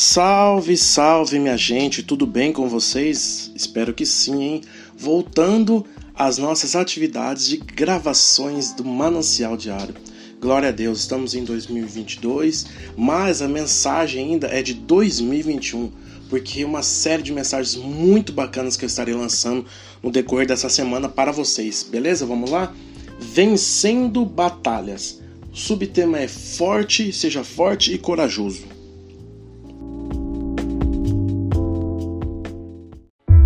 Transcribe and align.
Salve, 0.00 0.76
salve, 0.76 1.40
minha 1.40 1.56
gente, 1.56 2.04
tudo 2.04 2.24
bem 2.24 2.52
com 2.52 2.68
vocês? 2.68 3.50
Espero 3.52 3.92
que 3.92 4.06
sim, 4.06 4.44
hein? 4.44 4.60
Voltando 4.96 5.84
às 6.14 6.38
nossas 6.38 6.76
atividades 6.76 7.48
de 7.48 7.56
gravações 7.56 8.72
do 8.72 8.84
Manancial 8.84 9.56
Diário. 9.56 9.96
Glória 10.40 10.68
a 10.68 10.70
Deus, 10.70 11.00
estamos 11.00 11.34
em 11.34 11.42
2022, 11.42 12.66
mas 12.96 13.42
a 13.42 13.48
mensagem 13.48 14.24
ainda 14.24 14.46
é 14.46 14.62
de 14.62 14.72
2021, 14.72 15.90
porque 16.30 16.64
uma 16.64 16.84
série 16.84 17.24
de 17.24 17.32
mensagens 17.32 17.74
muito 17.74 18.32
bacanas 18.32 18.76
que 18.76 18.84
eu 18.84 18.88
estarei 18.88 19.14
lançando 19.14 19.66
no 20.00 20.12
decorrer 20.12 20.46
dessa 20.46 20.68
semana 20.68 21.08
para 21.08 21.32
vocês, 21.32 21.82
beleza? 21.82 22.24
Vamos 22.24 22.50
lá? 22.50 22.72
Vencendo 23.18 24.24
batalhas. 24.24 25.20
O 25.52 25.56
subtema 25.56 26.20
é 26.20 26.28
forte, 26.28 27.12
seja 27.12 27.42
forte 27.42 27.92
e 27.92 27.98
corajoso. 27.98 28.77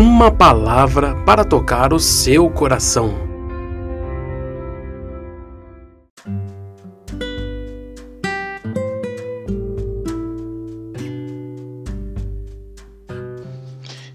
Uma 0.00 0.30
palavra 0.30 1.16
para 1.24 1.44
tocar 1.44 1.92
o 1.92 1.98
seu 1.98 2.48
coração. 2.48 3.12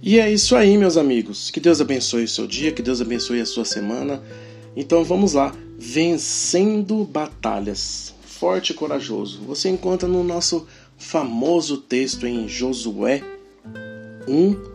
E 0.02 0.18
é 0.18 0.32
isso 0.32 0.56
aí, 0.56 0.78
meus 0.78 0.96
amigos. 0.96 1.52
Que 1.52 1.60
Deus 1.60 1.82
abençoe 1.82 2.24
o 2.24 2.30
seu 2.30 2.48
dia, 2.48 2.72
que 2.72 2.82
Deus 2.82 3.02
abençoe 3.02 3.42
a 3.42 3.46
sua 3.46 3.66
semana. 3.66 4.24
Então 4.78 5.04
vamos 5.04 5.34
lá, 5.34 5.54
vencendo 5.78 7.04
batalhas. 7.04 8.16
Forte 8.22 8.70
e 8.70 8.74
corajoso. 8.74 9.42
Você 9.48 9.68
encontra 9.68 10.08
no 10.08 10.24
nosso 10.24 10.66
famoso 10.98 11.76
texto 11.76 12.26
em 12.26 12.48
Josué 12.48 13.22
1, 14.30 14.73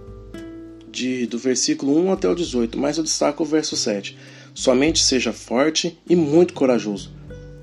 de, 0.91 1.27
do 1.27 1.39
versículo 1.39 1.97
1 1.99 2.13
até 2.13 2.29
o 2.29 2.35
18, 2.35 2.79
mas 2.79 2.99
eu 2.99 3.05
destaco 3.05 3.43
o 3.43 3.47
verso 3.47 3.77
7. 3.77 4.17
Somente 4.55 5.05
seja 5.05 5.33
forte 5.33 5.99
e 6.09 6.17
muito 6.17 6.55
corajoso. 6.55 7.13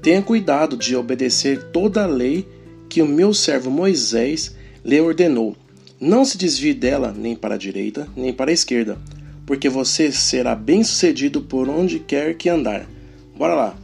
Tenha 0.01 0.21
cuidado 0.21 0.77
de 0.77 0.95
obedecer 0.95 1.71
toda 1.71 2.03
a 2.03 2.07
lei 2.07 2.47
que 2.87 3.01
o 3.01 3.07
meu 3.07 3.33
servo 3.33 3.69
Moisés 3.69 4.55
lhe 4.83 5.01
ordenou. 5.01 5.55
Não 5.99 6.23
se 6.23 6.37
desvie 6.37 6.73
dela 6.73 7.13
nem 7.17 7.35
para 7.35 7.55
a 7.55 7.57
direita, 7.57 8.07
nem 8.15 8.31
para 8.31 8.51
a 8.51 8.53
esquerda, 8.53 8.97
porque 9.45 9.67
você 9.67 10.11
será 10.11 10.53
bem-sucedido 10.53 11.41
por 11.41 11.67
onde 11.67 11.99
quer 11.99 12.35
que 12.35 12.49
andar. 12.49 12.87
Bora 13.35 13.55
lá. 13.55 13.77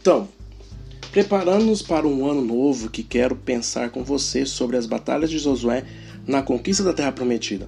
Então, 0.00 0.28
preparando-nos 1.12 1.82
para 1.82 2.06
um 2.06 2.26
ano 2.26 2.42
novo 2.42 2.88
que 2.88 3.02
quero 3.02 3.34
pensar 3.34 3.90
com 3.90 4.04
você 4.04 4.46
sobre 4.46 4.76
as 4.76 4.86
batalhas 4.86 5.30
de 5.30 5.38
Josué 5.38 5.84
na 6.26 6.42
conquista 6.42 6.84
da 6.84 6.92
terra 6.92 7.12
prometida. 7.12 7.66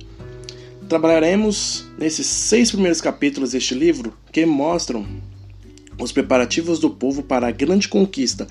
Trabalharemos 0.92 1.86
nesses 1.96 2.26
seis 2.26 2.70
primeiros 2.70 3.00
capítulos 3.00 3.52
deste 3.52 3.74
livro 3.74 4.12
que 4.30 4.44
mostram 4.44 5.06
os 5.98 6.12
preparativos 6.12 6.78
do 6.78 6.90
povo 6.90 7.22
para 7.22 7.46
a 7.46 7.50
grande 7.50 7.88
conquista 7.88 8.46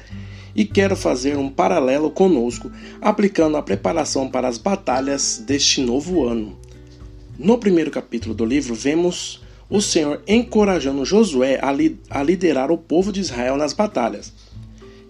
e 0.56 0.66
quero 0.66 0.96
fazer 0.96 1.38
um 1.38 1.48
paralelo 1.48 2.10
conosco, 2.10 2.72
aplicando 3.00 3.58
a 3.58 3.62
preparação 3.62 4.28
para 4.28 4.48
as 4.48 4.58
batalhas 4.58 5.38
deste 5.46 5.82
novo 5.82 6.26
ano. 6.26 6.58
No 7.38 7.60
primeiro 7.60 7.92
capítulo 7.92 8.34
do 8.34 8.44
livro, 8.44 8.74
vemos 8.74 9.44
o 9.70 9.80
Senhor 9.80 10.24
encorajando 10.28 11.06
Josué 11.06 11.60
a, 11.62 11.72
li 11.72 12.00
a 12.10 12.24
liderar 12.24 12.72
o 12.72 12.78
povo 12.78 13.12
de 13.12 13.20
Israel 13.20 13.56
nas 13.56 13.74
batalhas 13.74 14.34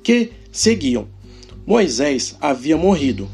que 0.03 0.33
seguiam. 0.51 1.07
Moisés 1.65 2.35
havia 2.41 2.75
morrido, 2.75 3.29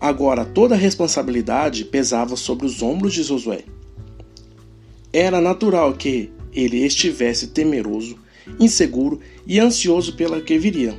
Agora 0.00 0.44
toda 0.44 0.74
a 0.74 0.78
responsabilidade 0.78 1.84
pesava 1.84 2.36
sobre 2.36 2.66
os 2.66 2.82
ombros 2.82 3.12
de 3.12 3.22
Josué. 3.22 3.64
Era 5.12 5.40
natural 5.40 5.94
que 5.94 6.30
ele 6.52 6.84
estivesse 6.84 7.48
temeroso, 7.48 8.16
inseguro 8.60 9.20
e 9.46 9.58
ansioso 9.58 10.14
pela 10.14 10.40
que 10.40 10.56
viria. 10.56 10.98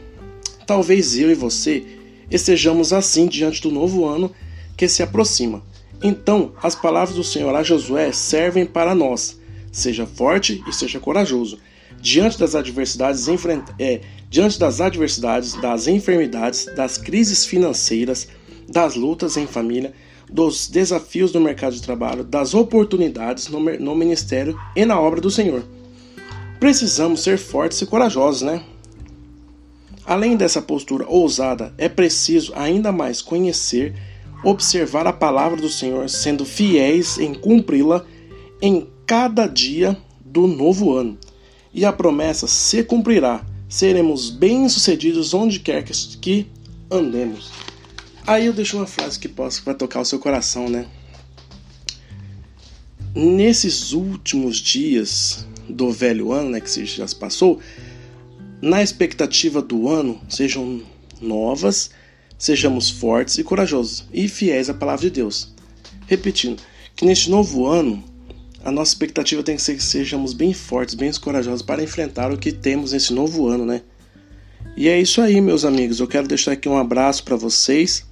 Talvez 0.65 1.17
eu 1.17 1.31
e 1.31 1.35
você 1.35 1.83
estejamos 2.29 2.91
assim 2.91 3.27
diante 3.27 3.61
do 3.61 3.71
novo 3.71 4.05
ano 4.05 4.31
que 4.75 4.87
se 4.87 5.01
aproxima. 5.01 5.63
Então, 6.03 6.53
as 6.61 6.75
palavras 6.75 7.15
do 7.15 7.23
Senhor 7.23 7.53
a 7.55 7.63
Josué 7.63 8.11
servem 8.11 8.65
para 8.65 8.93
nós. 8.93 9.39
Seja 9.71 10.05
forte 10.05 10.63
e 10.67 10.73
seja 10.73 10.99
corajoso. 10.99 11.57
Diante 12.01 12.39
das 12.39 12.55
adversidades, 12.55 13.25
é, 13.77 14.01
diante 14.29 14.57
das 14.57 14.79
adversidades, 14.79 15.53
das 15.55 15.87
enfermidades, 15.87 16.65
das 16.75 16.97
crises 16.97 17.45
financeiras, 17.45 18.27
das 18.69 18.95
lutas 18.95 19.35
em 19.35 19.47
família, 19.47 19.93
dos 20.31 20.67
desafios 20.67 21.31
do 21.31 21.41
mercado 21.41 21.73
de 21.73 21.81
trabalho, 21.81 22.23
das 22.23 22.53
oportunidades 22.53 23.47
no, 23.47 23.59
no 23.59 23.95
ministério 23.95 24.57
e 24.75 24.85
na 24.85 24.99
obra 24.99 25.19
do 25.19 25.31
Senhor. 25.31 25.63
Precisamos 26.59 27.23
ser 27.23 27.37
fortes 27.37 27.81
e 27.81 27.85
corajosos, 27.85 28.43
né? 28.43 28.63
Além 30.05 30.35
dessa 30.35 30.61
postura 30.61 31.05
ousada, 31.07 31.73
é 31.77 31.87
preciso 31.87 32.51
ainda 32.55 32.91
mais 32.91 33.21
conhecer, 33.21 33.95
observar 34.43 35.07
a 35.07 35.13
palavra 35.13 35.61
do 35.61 35.69
Senhor, 35.69 36.09
sendo 36.09 36.45
fiéis 36.45 37.17
em 37.17 37.33
cumpri-la 37.33 38.05
em 38.61 38.87
cada 39.05 39.47
dia 39.47 39.97
do 40.23 40.47
novo 40.47 40.93
ano. 40.93 41.17
E 41.73 41.85
a 41.85 41.93
promessa 41.93 42.47
se 42.47 42.83
cumprirá. 42.83 43.45
Seremos 43.67 44.31
bem-sucedidos 44.31 45.33
onde 45.33 45.59
quer 45.59 45.83
que 45.83 46.47
andemos. 46.89 47.68
Aí 48.29 48.45
eu 48.45 48.53
deixo 48.53 48.77
uma 48.77 48.85
frase 48.85 49.17
que 49.17 49.27
possa 49.27 49.59
vai 49.65 49.73
tocar 49.73 49.99
o 49.99 50.05
seu 50.05 50.19
coração, 50.19 50.69
né? 50.69 50.85
Nesses 53.15 53.91
últimos 53.91 54.57
dias 54.57 55.47
do 55.67 55.91
velho 55.91 56.31
ano, 56.31 56.51
né, 56.51 56.61
que 56.61 56.85
já 56.85 57.07
se 57.07 57.15
passou, 57.15 57.59
na 58.61 58.83
expectativa 58.83 59.63
do 59.63 59.89
ano, 59.89 60.21
sejam 60.29 60.79
novas, 61.19 61.89
sejamos 62.37 62.91
fortes 62.91 63.39
e 63.39 63.43
corajosos 63.43 64.05
e 64.13 64.27
fiéis 64.27 64.69
à 64.69 64.75
palavra 64.75 65.01
de 65.01 65.09
Deus. 65.09 65.51
Repetindo, 66.05 66.61
que 66.95 67.05
neste 67.05 67.31
novo 67.31 67.65
ano, 67.65 68.03
a 68.63 68.71
nossa 68.71 68.91
expectativa 68.91 69.41
tem 69.41 69.55
que 69.55 69.63
ser 69.63 69.75
que 69.75 69.83
sejamos 69.83 70.33
bem 70.33 70.53
fortes, 70.53 70.93
bem 70.93 71.11
corajosos 71.13 71.63
para 71.63 71.81
enfrentar 71.81 72.31
o 72.31 72.37
que 72.37 72.51
temos 72.51 72.91
nesse 72.91 73.11
novo 73.11 73.47
ano, 73.47 73.65
né? 73.65 73.81
E 74.77 74.87
é 74.87 75.01
isso 75.01 75.19
aí, 75.19 75.41
meus 75.41 75.65
amigos. 75.65 75.99
Eu 75.99 76.07
quero 76.07 76.27
deixar 76.27 76.51
aqui 76.51 76.69
um 76.69 76.77
abraço 76.77 77.23
para 77.23 77.35
vocês. 77.35 78.07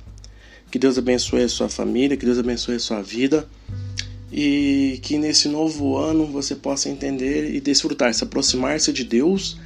Que 0.77 0.81
Deus 0.81 0.95
abençoe 0.95 1.41
a 1.41 1.49
sua 1.49 1.67
família, 1.67 2.15
que 2.15 2.23
Deus 2.23 2.37
abençoe 2.37 2.75
a 2.75 2.79
sua 2.79 3.01
vida 3.01 3.47
e 4.31 4.99
que 5.01 5.17
nesse 5.17 5.47
novo 5.49 5.97
ano 5.97 6.27
você 6.27 6.53
possa 6.53 6.87
entender 6.87 7.51
e 7.51 7.59
desfrutar, 7.59 8.13
se 8.13 8.23
aproximar-se 8.23 8.93
de 8.93 9.03
Deus 9.03 9.57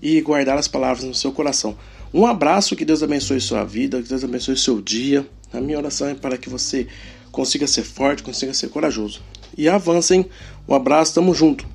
e 0.00 0.20
guardar 0.20 0.56
as 0.56 0.68
palavras 0.68 1.04
no 1.04 1.12
seu 1.12 1.32
coração. 1.32 1.76
Um 2.14 2.24
abraço, 2.24 2.76
que 2.76 2.84
Deus 2.84 3.02
abençoe 3.02 3.40
sua 3.40 3.64
vida, 3.64 4.00
que 4.00 4.08
Deus 4.08 4.22
abençoe 4.22 4.56
seu 4.56 4.80
dia. 4.80 5.26
A 5.52 5.60
minha 5.60 5.76
oração 5.76 6.06
é 6.06 6.14
para 6.14 6.38
que 6.38 6.48
você 6.48 6.86
consiga 7.32 7.66
ser 7.66 7.82
forte, 7.82 8.22
consiga 8.22 8.54
ser 8.54 8.68
corajoso. 8.68 9.20
E 9.58 9.68
avancem. 9.68 10.30
Um 10.68 10.74
abraço, 10.76 11.14
tamo 11.14 11.34
junto. 11.34 11.66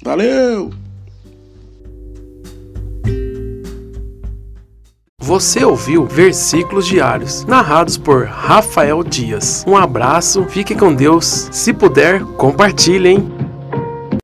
Valeu! 0.00 0.83
Você 5.24 5.64
ouviu 5.64 6.04
versículos 6.04 6.86
diários, 6.86 7.46
narrados 7.46 7.96
por 7.96 8.26
Rafael 8.26 9.02
Dias. 9.02 9.64
Um 9.66 9.74
abraço, 9.74 10.44
fique 10.44 10.74
com 10.74 10.94
Deus. 10.94 11.48
Se 11.50 11.72
puder, 11.72 12.22
compartilhem. 12.36 13.43